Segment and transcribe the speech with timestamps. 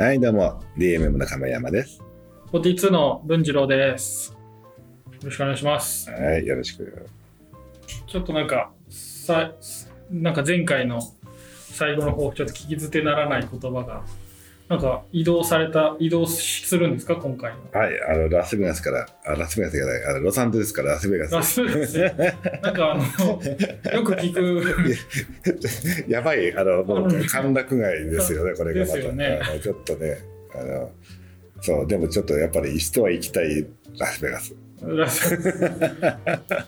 [0.00, 2.02] はい、どうも、DMM の亀山です。
[2.52, 4.32] 42の文次郎です。
[4.32, 4.38] よ
[5.24, 6.10] ろしくお願いします。
[6.10, 7.06] はい、よろしく。
[8.06, 9.52] ちょっとなんか、さ
[10.10, 11.02] なんか前回の
[11.70, 14.02] 最後の方、ちょっと聞き捨てならない言葉が、
[14.70, 17.80] なんか移動された、移動するんですか、今回は。
[17.80, 21.34] はい、あの、ラスベガスから、あラスベガスじゃない、あのロサンゼルスからラスベガス。
[21.34, 22.14] ラスベガスで
[22.62, 23.02] なんかあの、
[23.92, 29.12] よく聞く、 やばい、あの、もううん歓楽街ですよね、これがまた。
[29.12, 30.18] ねちょっとね、
[30.54, 30.92] あの、
[31.60, 33.66] そう、でもちょっとやっぱり人は行きたい
[33.98, 34.54] ラスベガス。
[34.84, 35.36] ラス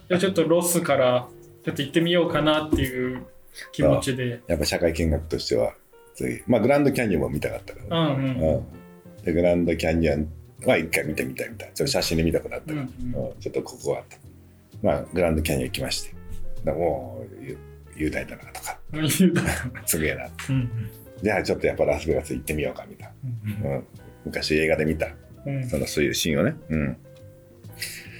[0.08, 1.28] で ちょっとロスから、
[1.64, 3.22] ちょっと行ってみようかなっていう
[3.70, 4.40] 気持ちで。
[4.48, 5.74] やっぱ社会見学としては、
[6.14, 8.40] 次、まあ、グランドキャニオンも見たかったから、うんうん。
[8.40, 9.24] うん。
[9.24, 10.28] で、グランドキャニオン
[10.66, 11.74] は一回見てみたいみたいな。
[11.74, 14.02] ちょっと写真で見たくなったから、うんうんうんちょっとここは、
[14.82, 16.70] まあ、グランドキャニオン行きまして。
[16.70, 17.58] もう、ゆ
[17.96, 20.28] 雄大だなとか、 うんすげえな。
[20.50, 20.70] うん
[21.22, 23.12] じゃあちょっとやっぱラスベガス行ってみようかみたい
[23.62, 23.70] な。
[23.70, 23.84] うん、
[24.24, 25.06] 昔映画で見た、
[25.46, 26.56] うんそのそういうシーンをね。
[26.68, 26.96] うん。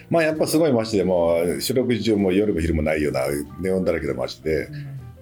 [0.09, 3.27] まあやっぱすごい街でもう四六時中もう夜も昼もないような
[3.61, 4.69] ネオンだらけの街で、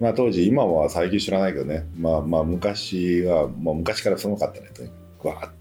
[0.01, 4.69] まあ当時今は最近知らないけどね、まあまあ昔はもう昔からすごかったね。
[4.73, 5.51] とにかくわーっ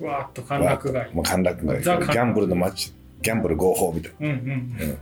[0.00, 0.42] うわーっと。
[0.42, 1.08] 歓楽街。
[1.08, 1.14] と。
[1.14, 1.82] もう歓楽街。
[1.82, 2.92] ギャンブルの街。
[3.22, 4.28] ギャンブル合法みたいな。
[4.28, 4.98] うんうん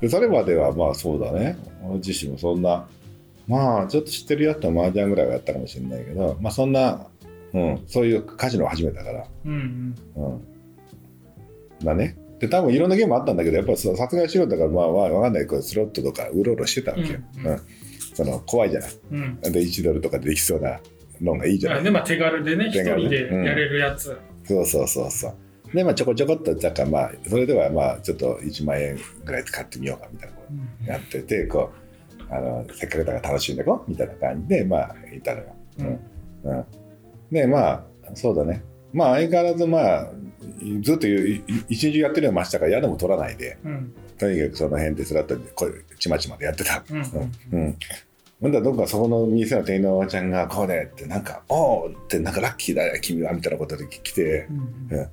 [0.00, 1.56] でそれまではまあそうだね。
[1.84, 2.88] 俺自身もそんな
[3.46, 7.06] まあちょっと知ってるやつは麻雀ぐらいはやったかもしれないけどまあそんな、
[7.52, 10.24] うん、そういうカジノを始めたから、うんうん。
[10.24, 10.34] う
[11.82, 17.46] ん、だねで多分いろんなゲームあったんだけどやっぱさすがに素人だからまあまあわかんないこうスロットとかうろうろしてたわけよ、うん。
[17.46, 17.60] うん。
[18.14, 18.90] その怖いじゃない。
[19.12, 19.40] うん。
[19.40, 20.80] で1ドルとかでできそうな
[21.20, 25.34] のがいいじゃない、でまあ手軽でね一手軽ね人でやれるやつ、そうそうそうそう。
[25.72, 30.42] でまあちょこちょこっとだからまあそれではまあちょっと1万円ぐらい使ってみようかみたいなこ
[30.84, 31.70] とやっててこ
[32.28, 35.56] うあのセクレターが楽しんでこうみたいな感じでまあいたのよ。
[35.78, 35.86] うん。
[36.42, 36.66] うん、
[37.30, 37.84] でまあ
[38.14, 38.64] そうだね。
[38.92, 40.10] まあ相変わらずまあ
[40.82, 46.84] ずっと一日中やってるような街だから宿も取らないでうんとにかくその辺ですらっとこうちまちまでやってた。
[46.90, 46.96] う
[47.56, 47.76] ん
[48.40, 54.48] ほんだらどっかそこの店の店員のおばちゃんがこうねってなんか「おお!」ってなんかラッキーだよ君はみたいなことで来て
[54.90, 55.08] うん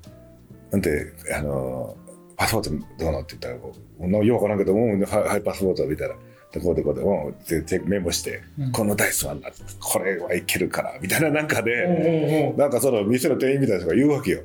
[0.72, 1.96] なんであの
[2.36, 6.16] パスポートどうのって言ったらこう「ようわからんけどうんはいはいパスポート」みたいな。
[6.52, 9.42] でこうでこうでうんででメモして、うんこのダイスはな
[9.78, 14.40] これはいけるからみたいななんかで、なんかその店の店員みたいな人が言うわけよ。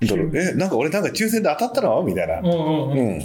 [0.00, 2.02] えなんか俺なんか抽選で当たったの？
[2.02, 2.40] みたいな。
[2.42, 3.20] おうおうん、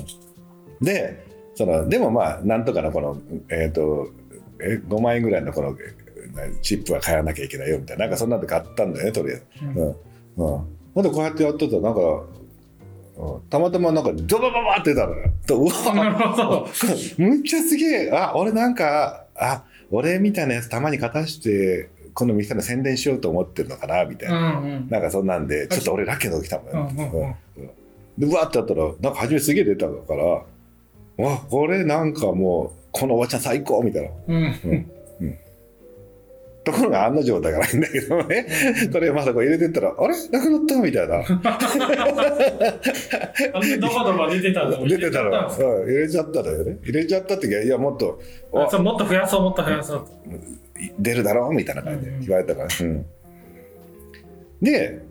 [0.82, 3.18] でそのでもまあなんとかのこの
[3.50, 4.10] えっ、と
[4.62, 8.06] え5万円ぐらいのこのえチップは買わなきゃいけないよみたいな。
[8.06, 9.46] なんかそんなんで買ったんだよねとりあえず。
[9.64, 9.76] うん。
[9.78, 9.88] うん。
[9.88, 9.96] うん、
[10.36, 12.02] ほんでこうやってやってたらなんか、
[13.18, 13.42] うん。
[13.50, 15.30] たまたまなんかドバババって出たのよ。
[15.46, 15.72] とうわ。
[17.18, 18.12] むっちゃすげえ。
[18.14, 24.88] あ俺なんかあ俺みたいなやつたまに勝たしてこの店の宣伝しようと思ってるのかなみたいうな、んうん。
[24.90, 26.74] なんかそんなんでちょっと俺ラッキーな時来たもん。
[26.74, 27.12] よ、うんうん。
[27.12, 27.24] うん。
[27.24, 27.36] うん。
[28.18, 30.24] でうわってやったらなんか初めすげえ出たから
[31.26, 34.10] わこれなんかもうこのおばちゃん最高みたいな。
[34.28, 34.56] うん。
[36.64, 38.46] ところが案の定だからいいんだけどね。
[38.92, 40.30] それまだこう入れてったらあれ？
[40.30, 41.24] なくなったみたいな。
[43.80, 44.88] ドバドバ出てたの？
[44.88, 45.32] 出てたの。
[45.32, 45.88] 入れちゃったんですうん。
[45.88, 46.78] 入れちゃったのよね。
[46.84, 48.22] 入れちゃったっていやもっと
[48.54, 50.00] もっと増やそうもっと増やそう。
[50.06, 50.08] と
[51.00, 53.06] 出るだろうみたいな感じで言われたから、うん。
[54.62, 55.02] で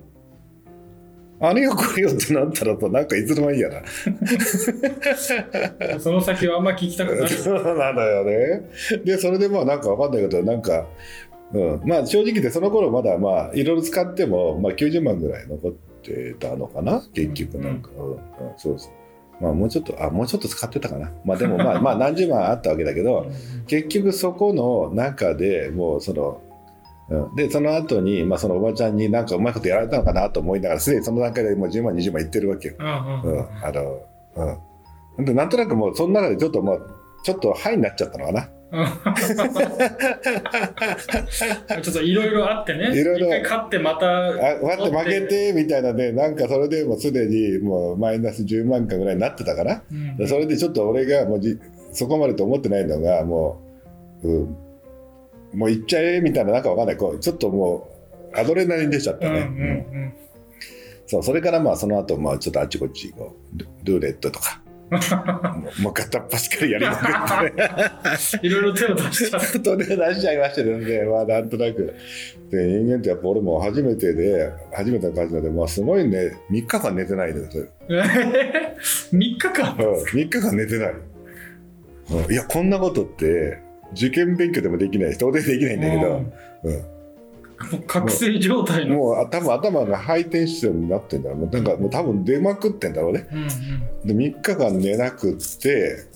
[1.43, 3.81] あれよこれよってなったらとなんかいつの間にやな
[5.99, 8.69] その先はあんま聞きたくない そうなのよね。
[9.05, 10.87] でそれでまあなんかわかんないけどなんか、
[11.55, 15.73] うん、まあ正直でその頃まだまあいろいろ使っても、まあ、90万ぐらい残っ
[16.03, 17.03] てたのかな。
[17.15, 18.11] 結局なんか、うん。
[18.11, 18.19] うん。
[18.59, 18.93] そうそう
[19.41, 21.11] まあもうちょっとあもうちょっと使ってたかな。
[21.25, 23.27] まあでも まあまあ何十万あったわけだけど
[23.67, 26.41] 結局そこの中でもうその、
[27.09, 34.01] うん、でその後にまあそのおばちゃんになんかうまいことやられたのかなと思いながらすでにその段階でもう10万20万いってるわけよ、うんあの
[35.19, 35.25] うん。
[35.25, 36.87] でなんとなくもうその中でちょっともう
[37.23, 42.97] ちょっとハイになっちゃったのかな ちょっといろいろあってね。
[42.99, 43.27] いろいろ。
[43.27, 44.29] 一回勝ってまた。
[44.29, 46.13] あ待って負けてみたいなね。
[46.13, 50.17] なんかそれでもうすでにもうマイナス10万かぐらいになってたからうん。
[50.17, 51.59] でそれでちょっと俺がもうじ
[51.93, 53.61] そこまでと思ってないのがも
[54.23, 54.57] う、うん、
[55.53, 56.97] もう行っちゃえみたいななんかわかんない。
[56.97, 57.89] こうちょっとも
[58.33, 59.51] うアドレナリン出ちゃったうんうね、
[59.93, 60.01] うん。
[60.05, 60.13] ん。
[61.07, 64.63] そうそれからまあその後まあちょっとあっちこっちこうルルーレットとか
[65.81, 71.03] もう片っ端からやりまくっていろいろ手を出しちゃうとね出しちゃいましたね。
[71.05, 71.95] まあなんとなく
[72.51, 77.69] で人間ってやっぱ俺も初めてで初めてのカジノでまあすごいね3日間寝てないで、それ。
[79.13, 79.77] 3日間？
[79.79, 83.59] うん、3日間寝てない、うんいやこんなことって
[83.93, 86.01] 受験勉強でもできない人でできないんだけど、
[86.65, 86.73] うん。
[86.73, 87.00] もう
[87.87, 88.97] 覚醒状態の。
[88.97, 91.41] もうあ多分頭がハイテンションになってんだろう。
[91.41, 93.29] もうなんかもう多分出まくってんだろうね。
[93.31, 93.49] うんうん。
[94.07, 96.07] で3日間寝なくって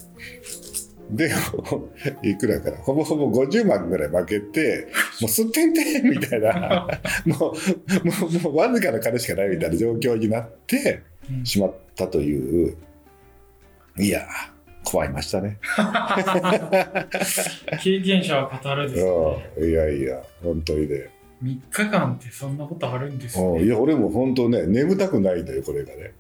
[1.11, 1.31] で
[2.25, 4.89] いくらかなほぼほぼ50万ぐらい負けて
[5.21, 6.89] もうすってんてんみたいな。
[7.27, 7.53] もうも
[8.29, 11.45] うもうわずかな金しかないみたいな状況になってうん。
[11.45, 12.77] しまったという。
[13.99, 14.27] いや
[14.83, 15.59] 怖いましたね。
[17.83, 19.11] 経験者は語るですね。
[19.59, 19.71] うん。
[19.71, 21.11] いやいや本当にね
[21.45, 23.69] 3日間ってそんなことあるんですうんいね。
[23.69, 26.13] や俺も本当ね眠たくないんだよこれがね。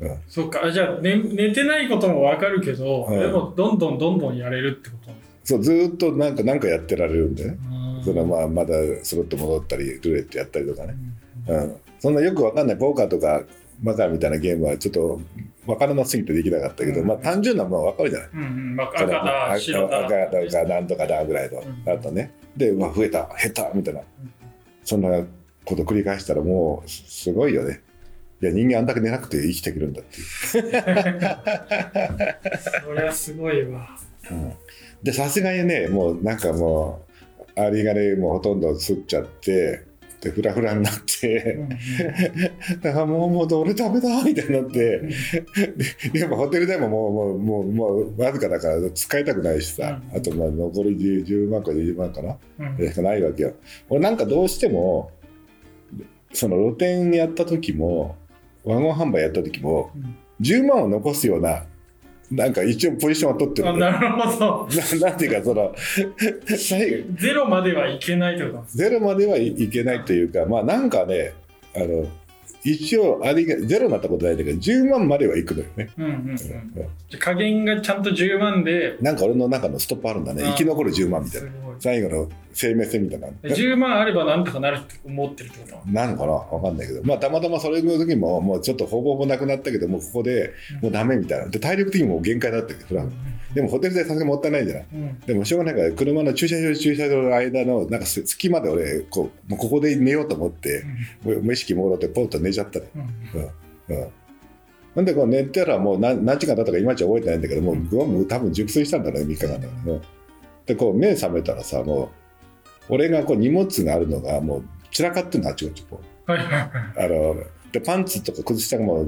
[0.00, 0.18] うん。
[0.26, 3.20] そっか、あじゃあ、ね、寝てないこともわかるけど、うん。
[3.20, 5.12] でもどんどんどんどんやれるってこと
[5.44, 7.56] そうずーっとなんかなんかやってられるんでねか
[8.04, 10.94] そのまあまだスロット戻ったりルーレットやったりとかね。
[11.48, 13.42] うんうん、そんなよくわかんないポーカーとか
[13.82, 15.20] マカーみたいなゲームはちょっと
[15.66, 17.06] わからなすぎてできなかったけど、うん。
[17.06, 18.28] まあ単純なものはわかるじゃない。
[18.34, 20.06] うんうん、まあ、赤だ、白だ。
[20.06, 21.92] 赤だとかなんとかだぐらいの、うん。
[21.92, 22.32] あとね。
[22.56, 24.00] で、まあ、増えた、減ったみたいな、
[24.84, 25.24] そんな
[25.64, 27.82] こと繰り返したらもうすごいよね。
[28.42, 30.26] いや人間あんだけ寝なくて生きてくるんだっていう。
[32.84, 33.88] そりゃすごいわ。
[34.30, 34.52] うん
[35.02, 37.04] でさすがにねもうなんかも
[37.56, 39.82] うアリがねもうほとんど吸っちゃって
[40.24, 41.68] でフラフラになって。
[42.80, 45.00] だからもう、もう、俺ダメだみたいになって、
[46.12, 52.92] でやっぱホテル代ももう、もう、もう、もう、わずかだから使いたくないしさ、うんあと、まあ、残り 10, 10万か20万かな、うん。
[52.92, 53.52] かないわけよ。
[53.90, 55.10] 俺なんかどうしても、
[56.32, 58.16] その露店やった時も、
[58.64, 60.16] ワゴン販売やった時も、うん。
[60.40, 61.66] 10万を残すような、
[62.30, 64.68] なんか一応ポジションは取ってるあなるほど。
[65.00, 65.74] な なんていうか、その、
[67.16, 71.34] ゼロまではいけないってことなんですゼロまではいいけないというか、まあなんかね、
[71.76, 72.06] あの、
[72.64, 75.90] 一応ありが、ゼロになったことないんだけど、10万まではいくのよね。
[75.98, 76.30] うんうんうん。
[76.30, 76.56] うんじゃ
[77.14, 80.42] あ加減がちゃんと10万で、なんか俺の中のストップあるんだね。
[80.44, 81.50] 生き残る10万みたいな。
[81.78, 83.28] 最後の生命線みたいな。
[83.42, 85.90] 10万あればなんとかなるって思ってるってこと？
[85.90, 86.32] なのかな？
[86.32, 91.46] わかんないけど、まあたまたまそれの時も、もうちょっとほぼほぼなくなったけど、もうここでもうダメみたいな。
[91.48, 93.12] で、体力的にもう限界だったけど、普段。
[93.54, 94.86] でもホテル代さすがにもったいないじゃない。
[94.92, 100.84] うんでもしょうがないから、車の駐車場と駐車場の間の、なんかす隙間で俺、こう、もうここで寝ようと思って、
[101.24, 102.86] もう無意識朦朧ってポンと寝ちゃったの。
[102.94, 104.10] うんうん。
[104.94, 110.02] ほんで、こう寝たらもう何何時間だったかいまいち覚えてないんだけど、もう僕はもう多分熟睡したんだろうね、3日間だから、うん
[110.66, 112.08] で、こう目覚めたらさ、もう、
[112.88, 116.32] 俺がこう荷物があるのがもう散らかってるの、あっちこっちこう。
[116.32, 116.36] あ
[117.08, 117.36] の、
[117.70, 119.06] で、パンツとか靴下がもう、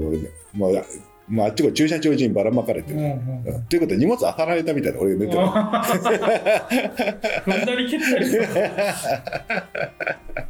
[0.53, 0.85] もう、
[1.27, 2.99] もうあっちこっち駐車場中にばらまかれてる。
[2.99, 3.11] うんうん
[3.45, 5.39] うんということで荷物漁られたみたいな俺寝てる。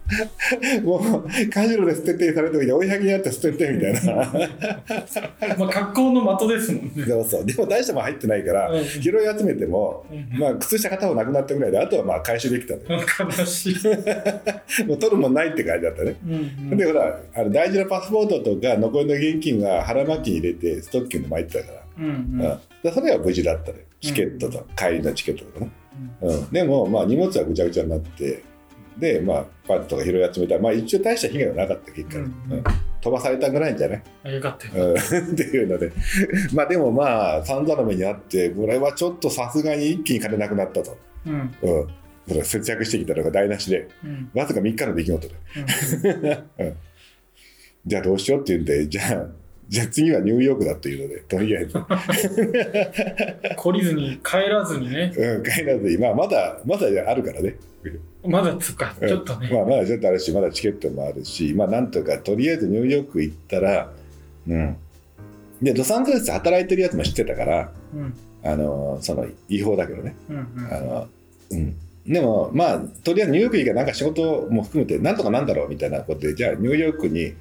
[0.83, 4.15] もう、カジノで捨ててされた時に追いはぎにあって捨ててみたいな。
[5.57, 6.91] まあ格好の的ですもんね。
[7.07, 7.45] そうそう。
[7.45, 12.75] でも大しても入ってないから、うん拾い集めても、うんまあ、靴下片方なくなったぐらいで、あとはまあ回収できた。
[13.23, 13.75] 悲しい。
[14.87, 16.15] もう取るもんないって感じだったね。
[16.25, 16.33] うん
[16.71, 21.83] うんで、ほら、あの大事なパスポートとか、残りの現金が腹巻きに入れて、ストッキングで巻いてたから。
[21.99, 23.79] うんうんうんでそれは無事だったね。
[23.99, 25.71] チケットと、帰りのチケットとかね。
[26.21, 28.43] うん、でも、まあ、荷物はぐちゃぐちゃになって、
[28.99, 32.63] で、まあ、パンツとか拾い集めたら、まあ、一応大した被害はなかった、結果、うんうん。
[33.01, 34.85] 飛ばされたぐらいんじゃない、あよかったよ。
[34.85, 34.99] うん、 っ
[35.35, 35.91] ていうので、
[36.53, 40.97] まあ、でもまあ、散々な目にあって、これはちょっとさすがに一気に金なくなったと。
[41.25, 41.55] うん。
[41.61, 41.87] うん。
[42.27, 44.29] それ節約してきたのが台無しで、うん。
[44.33, 45.35] わずか3日の出来事で。
[47.85, 49.27] じゃあどうしようって言うんで、じゃあ、
[49.69, 51.77] じゃあ次はニューヨークだっていうので、とりあえず。
[53.57, 55.11] 懲りずに帰らずにね。
[55.17, 57.55] うん、帰らずに、まあ、まだ、まだあるからね。
[58.25, 59.49] まだつか、ちょっとね。
[59.51, 63.91] まあ、まだちょっとあるし、まだチケットもあるし、まあ、なんとか、とりあえずニューヨーク行ったら、
[64.47, 64.75] うん。
[65.61, 70.15] で、ロサンゼルスで働いてるやつも知ってたから、うんあの、その、違法だけどね。
[70.29, 71.07] うんうんあの、
[71.51, 71.75] うん。
[72.05, 77.33] でも、まあ、とりあえずニューヨーク行けばなんか仕事も含めて、なんとかなんだろうみたいなことで、じゃあニューヨークに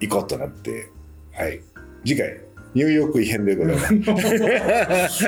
[0.00, 0.88] 行こうとなって、
[1.34, 1.60] はい。
[2.04, 2.40] 次回、
[2.74, 5.24] ニューヨーク異変でございます。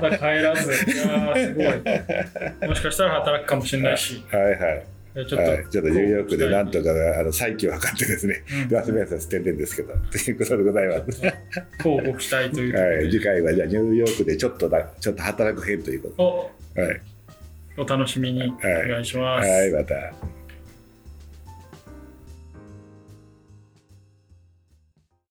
[0.00, 1.08] まだ帰らず、す
[1.54, 2.68] ごい。
[2.68, 4.86] もしかしたら働くかもしれないし、はいはい。
[5.14, 11.22] ちょっと、はい、ちょっとニューヨークでなんとかあの再起を図ってですね、うんラスベガスは捨ててるんですけど、ということでございます。
[11.78, 16.82] 交互期待というはい、次回はじゃあニューヨークでちょっとだちょっと働く編というこおとで。
[16.82, 17.00] はい、
[17.78, 19.48] お楽しみにお願いします。
[19.48, 20.37] はい、また。